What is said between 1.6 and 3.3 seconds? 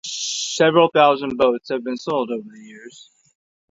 have been sold over the years.